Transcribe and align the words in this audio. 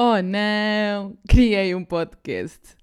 Oh 0.00 0.22
não! 0.22 1.18
Criei 1.28 1.74
um 1.74 1.84
podcast. 1.84 2.76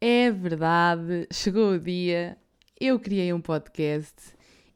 É 0.00 0.30
verdade, 0.30 1.28
chegou 1.30 1.72
o 1.72 1.78
dia, 1.78 2.38
eu 2.80 2.98
criei 2.98 3.34
um 3.34 3.40
podcast 3.42 4.14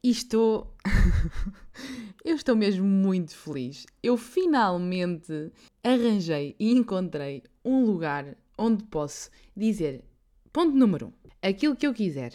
e 0.05 0.11
estou. 0.11 0.77
eu 2.23 2.37
estou 2.37 2.55
mesmo 2.55 2.85
muito 2.85 3.35
feliz. 3.35 3.87
Eu 4.03 4.19
finalmente 4.19 5.51
arranjei 5.83 6.55
e 6.61 6.73
encontrei 6.73 7.43
um 7.65 7.87
lugar 7.87 8.37
onde 8.59 8.85
posso 8.85 9.31
dizer, 9.57 10.05
ponto 10.53 10.77
número 10.77 11.07
um, 11.07 11.13
aquilo 11.41 11.75
que 11.75 11.87
eu 11.87 11.95
quiser. 11.95 12.35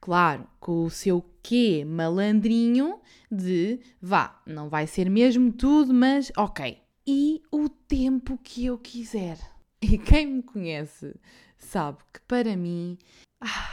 Claro, 0.00 0.46
com 0.60 0.84
o 0.84 0.90
seu 0.90 1.24
quê 1.42 1.84
malandrinho 1.84 3.00
de 3.28 3.80
vá, 4.00 4.40
não 4.46 4.68
vai 4.68 4.86
ser 4.86 5.10
mesmo 5.10 5.52
tudo, 5.52 5.92
mas 5.92 6.30
ok. 6.36 6.83
E 7.06 7.42
o 7.52 7.68
tempo 7.68 8.38
que 8.42 8.64
eu 8.64 8.78
quiser. 8.78 9.38
E 9.82 9.98
quem 9.98 10.26
me 10.26 10.42
conhece 10.42 11.14
sabe 11.58 11.98
que 12.10 12.20
para 12.20 12.56
mim, 12.56 12.96
ah, 13.42 13.70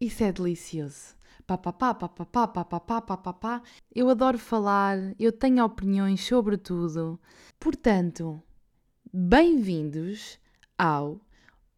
isso 0.00 0.24
é 0.24 0.32
delicioso. 0.32 1.14
Papapá, 1.46 1.92
papapá, 1.92 2.48
papapá, 2.48 3.02
papapá. 3.02 3.62
Eu 3.94 4.08
adoro 4.08 4.38
falar, 4.38 4.96
eu 5.18 5.30
tenho 5.30 5.62
opiniões 5.62 6.24
sobre 6.24 6.56
tudo. 6.56 7.20
Portanto, 7.60 8.42
bem-vindos 9.12 10.38
ao 10.78 11.20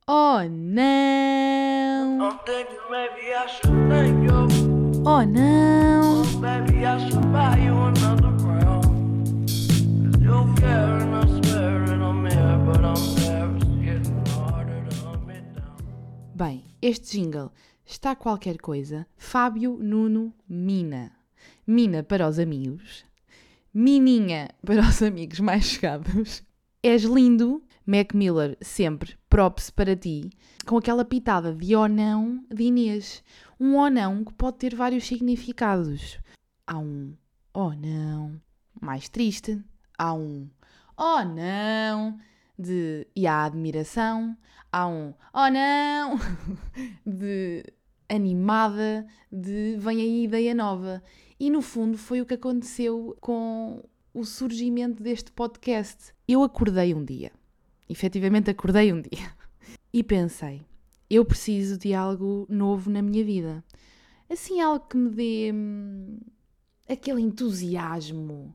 Oh 0.08 0.38
não! 0.48 2.18
Oh 5.04 5.24
não! 5.24 6.22
Oh, 6.22 6.40
baby, 6.40 6.82
you 7.64 8.35
este 16.86 17.18
jingle 17.18 17.50
está 17.84 18.14
qualquer 18.14 18.58
coisa. 18.58 19.08
Fábio 19.16 19.76
Nuno 19.76 20.32
Mina. 20.48 21.10
Mina 21.66 22.04
para 22.04 22.28
os 22.28 22.38
amigos. 22.38 23.04
Mininha 23.74 24.50
para 24.64 24.82
os 24.82 25.02
amigos 25.02 25.40
mais 25.40 25.64
chegados. 25.64 26.44
És 26.80 27.02
lindo. 27.02 27.60
Mac 27.84 28.14
Miller, 28.14 28.56
sempre. 28.60 29.16
Props 29.28 29.70
para 29.70 29.96
ti. 29.96 30.30
Com 30.64 30.76
aquela 30.76 31.04
pitada 31.04 31.52
de 31.52 31.74
ou 31.74 31.88
não 31.88 32.44
de 32.48 32.62
Inês. 32.62 33.20
Um 33.58 33.74
ou 33.74 33.90
não 33.90 34.24
que 34.24 34.32
pode 34.34 34.58
ter 34.58 34.76
vários 34.76 35.08
significados. 35.08 36.20
Há 36.64 36.78
um 36.78 37.16
oh 37.52 37.72
não 37.72 38.40
mais 38.80 39.08
triste. 39.08 39.60
Há 39.98 40.14
um 40.14 40.48
oh 40.96 41.24
não 41.24 42.16
de 42.58 43.06
e 43.14 43.26
há 43.26 43.44
admiração. 43.44 44.36
Há 44.72 44.86
um 44.86 45.14
oh 45.32 45.50
não 45.50 46.18
de 47.06 47.64
animada, 48.08 49.06
de 49.30 49.76
vem 49.78 50.00
aí 50.00 50.24
ideia 50.24 50.54
nova. 50.54 51.02
E 51.38 51.50
no 51.50 51.60
fundo 51.60 51.98
foi 51.98 52.20
o 52.20 52.26
que 52.26 52.34
aconteceu 52.34 53.16
com 53.20 53.82
o 54.14 54.24
surgimento 54.24 55.02
deste 55.02 55.30
podcast. 55.32 56.14
Eu 56.26 56.42
acordei 56.42 56.94
um 56.94 57.04
dia, 57.04 57.30
efetivamente 57.88 58.50
acordei 58.50 58.92
um 58.92 59.00
dia, 59.00 59.32
e 59.92 60.02
pensei: 60.02 60.64
eu 61.08 61.24
preciso 61.24 61.78
de 61.78 61.94
algo 61.94 62.46
novo 62.48 62.90
na 62.90 63.00
minha 63.00 63.24
vida. 63.24 63.64
Assim, 64.28 64.60
algo 64.60 64.86
que 64.88 64.96
me 64.96 65.10
dê 65.10 65.52
hum, 65.54 66.18
aquele 66.88 67.20
entusiasmo. 67.20 68.52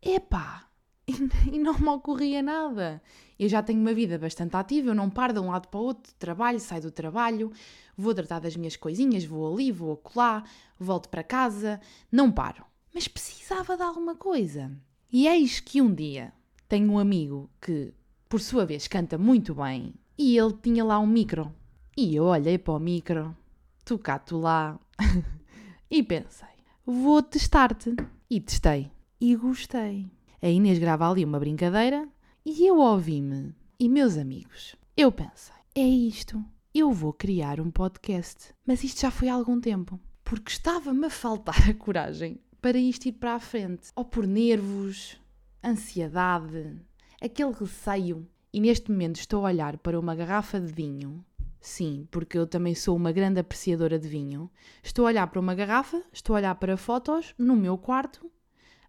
Epá! 0.00 0.69
E 1.52 1.58
não 1.58 1.78
me 1.78 1.88
ocorria 1.88 2.42
nada. 2.42 3.02
Eu 3.38 3.48
já 3.48 3.62
tenho 3.62 3.80
uma 3.80 3.94
vida 3.94 4.18
bastante 4.18 4.56
ativa, 4.56 4.88
eu 4.88 4.94
não 4.94 5.08
paro 5.08 5.32
de 5.32 5.40
um 5.40 5.50
lado 5.50 5.68
para 5.68 5.80
o 5.80 5.84
outro, 5.84 6.12
trabalho, 6.18 6.60
saio 6.60 6.82
do 6.82 6.90
trabalho, 6.90 7.50
vou 7.96 8.14
tratar 8.14 8.38
das 8.38 8.56
minhas 8.56 8.76
coisinhas, 8.76 9.24
vou 9.24 9.52
ali, 9.52 9.72
vou 9.72 9.94
acolá, 9.94 10.44
volto 10.78 11.08
para 11.08 11.24
casa, 11.24 11.80
não 12.12 12.30
paro. 12.30 12.64
Mas 12.94 13.08
precisava 13.08 13.76
de 13.76 13.82
alguma 13.82 14.14
coisa. 14.14 14.70
E 15.12 15.26
eis 15.26 15.58
que 15.60 15.80
um 15.80 15.92
dia 15.92 16.32
tenho 16.68 16.92
um 16.92 16.98
amigo 16.98 17.50
que, 17.60 17.94
por 18.28 18.40
sua 18.40 18.66
vez, 18.66 18.86
canta 18.86 19.16
muito 19.16 19.54
bem 19.54 19.94
e 20.18 20.36
ele 20.36 20.52
tinha 20.62 20.84
lá 20.84 20.98
um 20.98 21.06
micro. 21.06 21.52
E 21.96 22.14
eu 22.14 22.24
olhei 22.24 22.58
para 22.58 22.74
o 22.74 22.78
micro, 22.78 23.36
tu 23.84 23.98
cá, 23.98 24.18
tu 24.18 24.38
lá, 24.38 24.78
e 25.90 26.02
pensei, 26.02 26.48
vou 26.84 27.22
testar-te. 27.22 27.96
E 28.28 28.40
testei. 28.40 28.92
E 29.20 29.34
gostei. 29.34 30.08
A 30.42 30.48
Inês 30.48 30.78
grava 30.78 31.06
ali 31.06 31.22
uma 31.22 31.38
brincadeira 31.38 32.08
e 32.46 32.66
eu 32.66 32.78
ouvi-me. 32.78 33.54
E 33.78 33.90
meus 33.90 34.16
amigos, 34.16 34.74
eu 34.96 35.12
pensei, 35.12 35.54
é 35.74 35.86
isto. 35.86 36.42
Eu 36.72 36.90
vou 36.92 37.12
criar 37.12 37.60
um 37.60 37.70
podcast. 37.70 38.54
Mas 38.64 38.82
isto 38.82 39.02
já 39.02 39.10
foi 39.10 39.28
há 39.28 39.34
algum 39.34 39.60
tempo. 39.60 40.00
Porque 40.24 40.50
estava-me 40.50 41.04
a 41.04 41.10
faltar 41.10 41.68
a 41.68 41.74
coragem 41.74 42.40
para 42.58 42.78
isto 42.78 43.04
ir 43.04 43.12
para 43.12 43.34
a 43.34 43.38
frente. 43.38 43.90
Ou 43.94 44.02
por 44.02 44.26
nervos, 44.26 45.20
ansiedade, 45.62 46.74
aquele 47.20 47.52
receio. 47.52 48.26
E 48.50 48.60
neste 48.60 48.90
momento 48.90 49.16
estou 49.16 49.44
a 49.44 49.50
olhar 49.50 49.76
para 49.76 50.00
uma 50.00 50.14
garrafa 50.14 50.58
de 50.58 50.72
vinho. 50.72 51.22
Sim, 51.60 52.08
porque 52.10 52.38
eu 52.38 52.46
também 52.46 52.74
sou 52.74 52.96
uma 52.96 53.12
grande 53.12 53.40
apreciadora 53.40 53.98
de 53.98 54.08
vinho. 54.08 54.50
Estou 54.82 55.04
a 55.04 55.08
olhar 55.08 55.26
para 55.26 55.40
uma 55.40 55.54
garrafa, 55.54 56.02
estou 56.10 56.34
a 56.34 56.38
olhar 56.38 56.54
para 56.54 56.78
fotos 56.78 57.34
no 57.36 57.54
meu 57.54 57.76
quarto, 57.76 58.30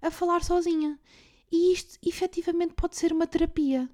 a 0.01 0.09
falar 0.09 0.45
sozinha. 0.45 0.97
E 1.51 1.73
isto 1.73 2.00
efetivamente 2.06 2.73
pode 2.73 2.95
ser 2.95 3.12
uma 3.12 3.28
terapia. 3.28 3.89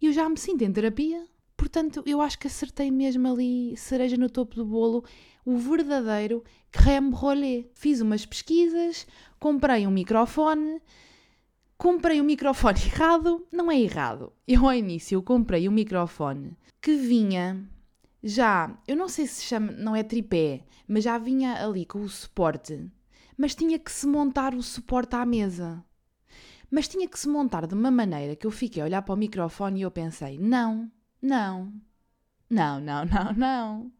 Eu 0.00 0.12
já 0.12 0.28
me 0.28 0.36
sinto 0.36 0.62
em 0.62 0.72
terapia, 0.72 1.26
portanto 1.56 2.02
eu 2.06 2.20
acho 2.20 2.38
que 2.38 2.46
acertei 2.46 2.90
mesmo 2.90 3.28
ali, 3.28 3.76
cereja 3.76 4.16
no 4.16 4.28
topo 4.28 4.56
do 4.56 4.64
bolo, 4.64 5.04
o 5.44 5.56
verdadeiro 5.56 6.42
crème 6.72 7.10
brûlée. 7.10 7.70
Fiz 7.74 8.00
umas 8.00 8.26
pesquisas, 8.26 9.06
comprei 9.38 9.86
um 9.86 9.90
microfone, 9.90 10.80
comprei 11.76 12.20
um 12.20 12.24
microfone 12.24 12.78
errado, 12.86 13.46
não 13.52 13.70
é 13.70 13.78
errado. 13.78 14.32
Eu 14.46 14.66
ao 14.66 14.74
início 14.74 15.22
comprei 15.22 15.68
um 15.68 15.72
microfone 15.72 16.56
que 16.80 16.94
vinha 16.96 17.68
já, 18.22 18.76
eu 18.86 18.96
não 18.96 19.08
sei 19.08 19.26
se 19.26 19.44
chama, 19.44 19.70
não 19.72 19.94
é 19.94 20.02
tripé, 20.02 20.64
mas 20.88 21.04
já 21.04 21.16
vinha 21.18 21.64
ali 21.64 21.86
com 21.86 22.00
o 22.00 22.08
suporte, 22.08 22.90
mas 23.36 23.54
tinha 23.54 23.78
que 23.78 23.92
se 23.92 24.06
montar 24.08 24.54
o 24.54 24.62
suporte 24.62 25.14
à 25.14 25.24
mesa. 25.24 25.84
Mas 26.70 26.88
tinha 26.88 27.08
que 27.08 27.18
se 27.18 27.28
montar 27.28 27.66
de 27.66 27.74
uma 27.74 27.90
maneira 27.90 28.36
que 28.36 28.46
eu 28.46 28.50
fiquei 28.50 28.82
a 28.82 28.86
olhar 28.86 29.02
para 29.02 29.14
o 29.14 29.18
microfone 29.18 29.80
e 29.80 29.82
eu 29.82 29.90
pensei: 29.90 30.38
não, 30.38 30.90
não, 31.20 31.72
não, 32.48 32.80
não, 32.80 33.04
não, 33.04 33.32
não, 33.34 33.92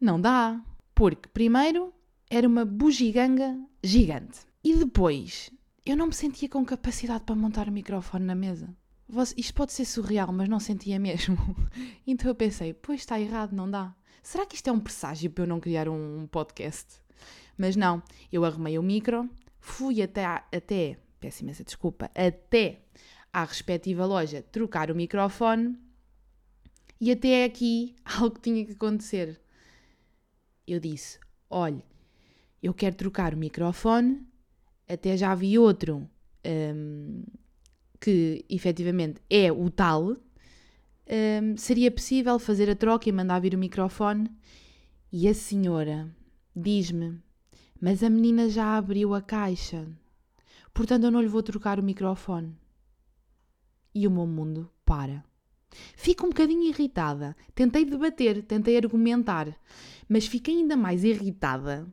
não 0.00 0.20
dá. 0.20 0.60
Porque, 0.94 1.28
primeiro, 1.28 1.92
era 2.28 2.46
uma 2.46 2.64
bugiganga 2.64 3.58
gigante. 3.82 4.40
E 4.62 4.76
depois, 4.76 5.50
eu 5.84 5.96
não 5.96 6.06
me 6.06 6.14
sentia 6.14 6.48
com 6.48 6.64
capacidade 6.64 7.24
para 7.24 7.34
montar 7.34 7.68
o 7.68 7.72
microfone 7.72 8.24
na 8.24 8.34
mesa. 8.34 8.68
Isto 9.36 9.54
pode 9.54 9.72
ser 9.72 9.84
surreal, 9.84 10.32
mas 10.32 10.48
não 10.48 10.60
sentia 10.60 10.98
mesmo. 10.98 11.36
Então 12.06 12.30
eu 12.30 12.34
pensei: 12.34 12.72
pois 12.72 13.00
está 13.00 13.20
errado, 13.20 13.52
não 13.52 13.70
dá. 13.70 13.94
Será 14.22 14.44
que 14.44 14.54
isto 14.54 14.68
é 14.68 14.72
um 14.72 14.80
presságio 14.80 15.30
para 15.30 15.44
eu 15.44 15.48
não 15.48 15.60
criar 15.60 15.88
um 15.88 16.26
podcast? 16.30 17.00
Mas 17.56 17.76
não, 17.76 18.02
eu 18.32 18.44
arrumei 18.44 18.78
o 18.78 18.82
micro, 18.82 19.28
fui 19.58 20.02
até, 20.02 20.24
até 20.24 20.98
peço 21.20 21.42
imensa 21.42 21.62
desculpa, 21.62 22.10
até 22.14 22.80
à 23.32 23.44
respectiva 23.44 24.06
loja 24.06 24.42
trocar 24.50 24.90
o 24.90 24.94
microfone 24.94 25.78
e 27.00 27.10
até 27.12 27.44
aqui 27.44 27.94
algo 28.04 28.38
tinha 28.40 28.64
que 28.64 28.72
acontecer. 28.72 29.40
Eu 30.66 30.80
disse: 30.80 31.18
olhe, 31.48 31.84
eu 32.62 32.74
quero 32.74 32.96
trocar 32.96 33.34
o 33.34 33.36
microfone, 33.36 34.26
até 34.88 35.16
já 35.16 35.34
vi 35.34 35.58
outro 35.58 36.08
hum, 36.44 37.24
que 38.00 38.44
efetivamente 38.48 39.20
é 39.28 39.52
o 39.52 39.70
tal. 39.70 40.12
hum, 40.12 41.56
seria 41.56 41.90
possível 41.90 42.38
fazer 42.38 42.70
a 42.70 42.76
troca 42.76 43.08
e 43.08 43.12
mandar 43.12 43.40
vir 43.40 43.54
o 43.54 43.58
microfone? 43.58 44.30
E 45.12 45.28
a 45.28 45.34
senhora 45.34 46.08
diz-me: 46.54 47.20
Mas 47.80 48.02
a 48.02 48.10
menina 48.10 48.48
já 48.48 48.76
abriu 48.76 49.14
a 49.14 49.22
caixa 49.22 49.88
portanto 50.72 51.04
eu 51.04 51.10
não 51.10 51.20
lhe 51.20 51.28
vou 51.28 51.42
trocar 51.42 51.78
o 51.78 51.82
microfone. 51.82 52.56
E 53.94 54.06
o 54.06 54.10
meu 54.10 54.26
mundo 54.26 54.70
para. 54.84 55.24
Fico 55.96 56.26
um 56.26 56.30
bocadinho 56.30 56.64
irritada. 56.64 57.36
Tentei 57.54 57.84
debater, 57.84 58.42
tentei 58.42 58.76
argumentar, 58.76 59.56
mas 60.08 60.26
fiquei 60.26 60.56
ainda 60.56 60.76
mais 60.76 61.04
irritada 61.04 61.86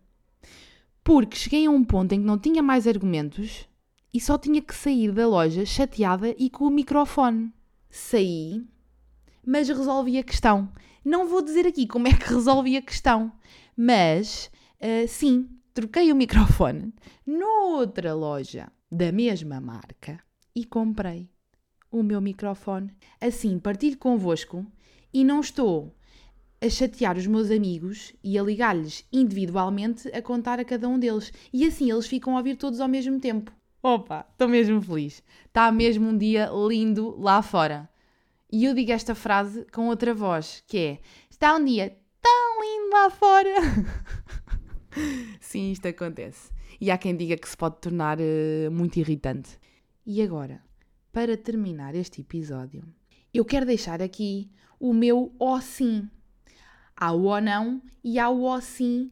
porque 1.08 1.38
cheguei 1.38 1.66
a 1.66 1.70
um 1.70 1.86
ponto 1.86 2.12
em 2.12 2.20
que 2.20 2.26
não 2.26 2.38
tinha 2.38 2.62
mais 2.62 2.86
argumentos 2.86 3.66
e 4.14 4.20
só 4.20 4.38
tinha 4.38 4.62
que 4.62 4.76
sair 4.76 5.14
da 5.14 5.26
loja 5.26 5.66
chateada 5.66 6.36
e 6.38 6.50
com 6.50 6.66
o 6.66 6.70
microfone. 6.70 7.54
Saí, 7.90 8.62
mas 9.46 9.70
resolvi 9.70 10.18
a 10.18 10.24
questão. 10.24 10.70
Não 11.06 11.26
vou 11.26 11.42
dizer 11.42 11.66
aqui 11.66 11.88
como 11.88 12.10
é 12.10 12.12
que 12.12 12.28
resolvi 12.28 12.76
a 12.76 12.82
questão, 12.82 13.32
mas 13.74 14.52
ah, 14.82 15.08
sim, 15.08 15.48
troquei 15.78 16.12
o 16.12 16.16
microfone 16.16 16.92
noutra 17.24 18.12
loja 18.16 18.72
da 18.92 19.12
mesma 19.12 19.62
marca 19.62 20.20
e 20.56 20.66
comprei 20.66 21.30
o 21.92 22.02
meu 22.02 22.20
microfone. 22.20 22.90
Assim 23.22 23.60
partilho 23.60 23.96
convosco 23.96 24.66
e 25.14 25.24
não 25.24 25.40
estou 25.40 25.96
a 26.60 26.68
chatear 26.68 27.16
os 27.16 27.28
meus 27.28 27.52
amigos 27.52 28.12
e 28.24 28.40
a 28.40 28.42
ligar-lhes 28.42 29.06
individualmente 29.14 30.08
a 30.08 30.20
contar 30.20 30.60
a 30.60 30.66
cada 30.66 30.90
um 30.90 30.98
deles. 30.98 31.32
E 31.54 31.64
assim 31.64 31.92
eles 31.92 32.08
ficam 32.08 32.34
a 32.34 32.38
ouvir 32.40 32.56
todos 32.56 32.80
ao 32.80 32.88
mesmo 32.88 33.20
tempo. 33.20 33.52
Opa, 33.84 34.26
estou 34.32 34.48
mesmo 34.48 34.82
feliz. 34.82 35.22
Está 35.46 35.72
mesmo 35.72 36.10
um 36.10 36.18
dia 36.18 36.50
lindo 36.68 37.16
lá 37.22 37.44
fora. 37.44 37.88
E 38.52 38.66
eu 38.66 38.74
digo 38.74 38.92
esta 38.92 39.14
frase 39.14 39.64
com 39.72 39.90
outra 39.90 40.12
voz, 40.12 40.64
que 40.66 40.78
é: 40.80 41.00
Está 41.30 41.56
um 41.56 41.64
dia 41.64 41.96
tão 42.20 42.62
lindo 42.64 42.90
lá 42.90 43.12
fora. 43.12 43.54
Sim, 45.40 45.72
isto 45.72 45.88
acontece. 45.88 46.52
E 46.80 46.92
há 46.92 46.98
quem 46.98 47.16
diga 47.16 47.38
que 47.38 47.48
se 47.48 47.58
pode 47.58 47.78
tornar 47.78 48.18
eh, 48.20 48.70
muito 48.70 48.98
irritante. 48.98 49.60
E 50.06 50.22
agora, 50.22 50.62
para 51.12 51.36
terminar 51.36 51.96
este 51.96 52.22
episódio, 52.22 52.84
eu 53.34 53.44
quero 53.44 53.66
deixar 53.66 54.02
aqui 54.02 54.50
o 54.80 54.94
meu 54.94 55.34
ó 55.40 55.60
sim. 55.60 56.08
Há 56.96 57.12
o 57.12 57.26
ó 57.26 57.40
não 57.42 57.82
e 58.04 58.20
há 58.20 58.30
o 58.30 58.44
ó 58.44 58.60
sim. 58.60 59.12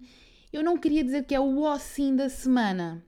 Eu 0.51 0.63
não 0.63 0.77
queria 0.77 1.03
dizer 1.03 1.25
que 1.25 1.35
é 1.35 1.39
o 1.39 1.61
ó 1.61 1.77
sim 1.77 2.15
da 2.15 2.29
semana, 2.29 3.03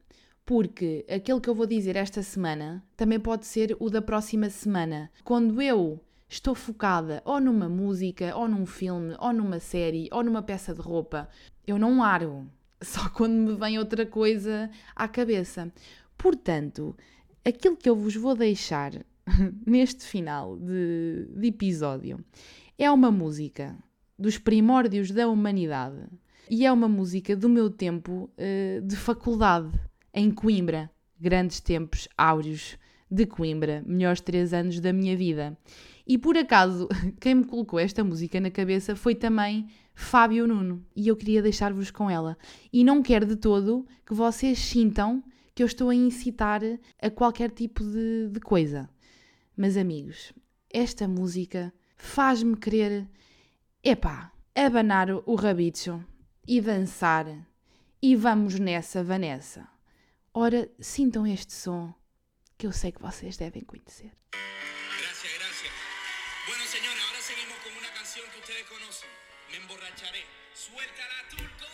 porque 0.45 1.06
aquele 1.09 1.39
que 1.39 1.50
eu 1.50 1.56
vou 1.56 1.65
dizer 1.65 1.95
esta 1.95 2.21
semana 2.21 2.83
também 2.95 3.19
pode 3.19 3.45
ser 3.45 3.75
o 3.79 3.89
da 3.89 4.01
próxima 4.01 4.50
semana. 4.50 5.12
Quando 5.24 5.62
eu 5.62 6.00
estou 6.27 6.53
focada 6.53 7.21
ou 7.25 7.39
numa 7.39 7.69
música, 7.69 8.35
ou 8.35 8.47
num 8.47 8.65
filme, 8.65 9.15
ou 9.19 9.31
numa 9.31 9.59
série, 9.59 10.09
ou 10.12 10.24
numa 10.24 10.41
peça 10.41 10.74
de 10.74 10.81
roupa, 10.81 11.29
eu 11.65 11.77
não 11.77 12.00
largo. 12.00 12.50
Só 12.81 13.09
quando 13.09 13.33
me 13.33 13.56
vem 13.56 13.79
outra 13.79 14.06
coisa 14.06 14.69
à 14.95 15.07
cabeça. 15.07 15.71
Portanto, 16.18 16.95
aquilo 17.44 17.77
que 17.77 17.89
eu 17.89 17.95
vos 17.95 18.15
vou 18.15 18.35
deixar 18.35 18.94
neste 19.65 20.06
final 20.06 20.57
de, 20.57 21.27
de 21.35 21.47
episódio 21.47 22.24
é 22.77 22.89
uma 22.91 23.12
música 23.12 23.75
dos 24.18 24.38
primórdios 24.38 25.12
da 25.12 25.27
humanidade 25.27 26.07
e 26.50 26.65
é 26.65 26.71
uma 26.71 26.88
música 26.88 27.35
do 27.35 27.50
meu 27.50 27.69
tempo 27.69 28.29
eh, 28.38 28.81
de 28.83 28.95
faculdade 28.95 29.71
em 30.13 30.31
Coimbra. 30.31 30.89
Grandes 31.19 31.59
tempos 31.59 32.07
áureos 32.15 32.77
de 33.09 33.25
Coimbra, 33.25 33.83
melhores 33.86 34.21
três 34.21 34.54
anos 34.54 34.80
da 34.80 34.92
minha 34.92 35.15
vida. 35.15 35.57
E 36.06 36.18
por 36.18 36.38
acaso, 36.38 36.88
quem 37.19 37.36
me 37.36 37.45
colocou 37.45 37.80
esta 37.80 38.04
música 38.04 38.39
na 38.39 38.51
cabeça 38.51 38.95
foi 38.95 39.15
também 39.15 39.68
Fábio 39.94 40.48
Nuno. 40.48 40.86
E 40.95 41.07
eu 41.07 41.15
queria 41.15 41.42
deixar-vos 41.42 41.92
com 41.92 42.09
ela. 42.09 42.38
E 42.71 42.83
não 42.83 43.01
quero 43.01 43.25
de 43.25 43.36
todo 43.36 43.86
que 44.06 44.13
vocês 44.13 44.59
sintam 44.59 45.24
que 45.56 45.63
eu 45.63 45.68
estou 45.68 45.89
a 45.89 45.95
incitar 45.95 46.62
a 47.01 47.09
qualquer 47.09 47.51
tipo 47.51 47.83
de, 47.83 48.30
de 48.30 48.39
coisa. 48.39 48.89
Mas, 49.56 49.75
amigos, 49.75 50.31
esta 50.69 51.07
música 51.07 51.74
faz-me 51.95 52.56
querer, 52.56 53.10
epá, 53.83 54.31
abanar 54.53 55.10
o 55.25 55.36
rabicho 55.36 56.03
e 56.48 56.62
dançar. 56.62 57.25
E 58.00 58.15
vamos 58.15 58.60
nessa, 58.60 59.03
Vanessa. 59.03 59.68
Ora, 60.31 60.69
sintam 60.80 61.25
este 61.25 61.53
som 61.53 61.92
que 62.57 62.65
eu 62.65 62.71
sei 62.71 62.92
que 62.92 63.01
vocês 63.01 63.38
devem 63.38 63.63
conhecer. 63.63 64.12
Gracias, 64.31 65.33
gracias. 65.39 65.71
Bueno, 66.48 66.63
señores, 66.65 67.04
ahora 67.06 67.21
seguimos 67.21 67.57
con 67.59 67.77
una 67.77 67.94
canción 67.94 68.25
que 68.31 68.39
ustedes 68.39 68.65
conocen. 68.68 69.09
Me 69.51 69.57
emborracharé. 69.57 70.24
Suéltala, 70.54 71.30
turco. 71.30 71.65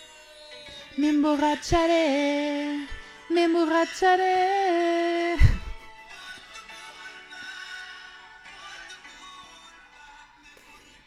Me 0.98 1.10
emborracharé, 1.10 2.88
me 3.30 3.44
emborracharé. 3.46 5.38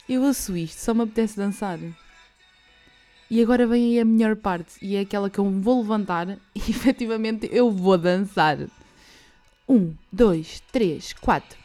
Eu 0.08 0.22
ouço 0.22 0.56
isto, 0.56 0.79
só 0.79 0.94
me 0.94 1.02
apetece 1.02 1.37
dançar. 1.37 1.79
E 3.29 3.43
agora 3.43 3.67
vem 3.67 3.84
aí 3.84 4.00
a 4.00 4.05
melhor 4.05 4.37
parte, 4.37 4.79
e 4.81 4.96
é 4.96 5.00
aquela 5.00 5.29
que 5.29 5.38
eu 5.38 5.44
me 5.44 5.61
vou 5.61 5.82
levantar 5.82 6.29
e 6.55 6.58
efetivamente 6.58 7.49
eu 7.52 7.70
vou 7.70 7.99
dançar. 7.99 8.58
Um, 9.69 9.95
dois, 10.13 10.63
três, 10.71 11.13
quatro. 11.13 11.59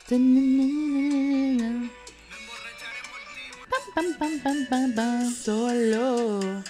Pam, 3.94 4.14
pam, 4.14 4.40
pam, 4.40 4.66
pam, 4.66 4.92
pam, 4.94 5.32
solo. 5.32 6.64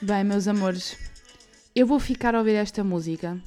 Bem, 0.00 0.24
meus 0.24 0.46
amores, 0.46 0.96
eu 1.74 1.86
vou 1.86 1.98
ficar 1.98 2.34
a 2.34 2.38
ouvir 2.38 2.54
esta 2.54 2.84
música 2.84 3.40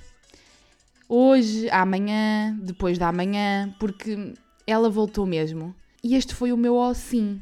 hoje, 1.08 1.70
amanhã, 1.70 2.58
depois 2.62 2.98
da 2.98 3.08
amanhã, 3.08 3.74
porque 3.80 4.34
ela 4.68 4.90
voltou 4.90 5.26
mesmo. 5.26 5.74
E 6.04 6.16
este 6.16 6.36
foi 6.36 6.52
o 6.52 6.58
meu 6.58 6.76
ó 6.76 6.94
sim. 6.94 7.42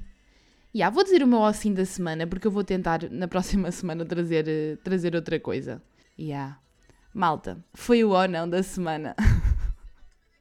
Ya, 0.73 0.89
vou 0.89 1.03
dizer 1.03 1.23
o 1.23 1.27
meu 1.27 1.39
ó 1.39 1.51
sim 1.51 1.73
da 1.73 1.83
semana, 1.83 2.27
porque 2.27 2.45
eu 2.45 2.51
vou 2.51 2.63
tentar 2.63 3.09
na 3.09 3.27
próxima 3.27 3.71
semana 3.73 4.05
trazer, 4.05 4.47
eh, 4.47 4.77
trazer 4.83 5.15
outra 5.15 5.39
coisa. 5.39 5.81
Ya. 6.17 6.59
Malta, 7.13 7.57
foi 7.73 8.03
o 8.03 8.11
ó 8.11 8.27
não 8.27 8.49
da 8.49 8.63
semana. 8.63 9.15